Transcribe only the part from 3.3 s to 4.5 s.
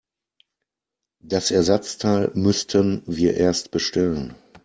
erst bestellen.